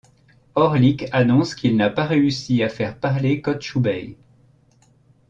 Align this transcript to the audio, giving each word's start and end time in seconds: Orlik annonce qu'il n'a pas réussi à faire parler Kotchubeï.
Orlik 0.55 1.05
annonce 1.11 1.53
qu'il 1.53 1.75
n'a 1.77 1.91
pas 1.91 2.05
réussi 2.05 2.63
à 2.63 2.69
faire 2.69 2.97
parler 2.97 3.39
Kotchubeï. 3.39 4.17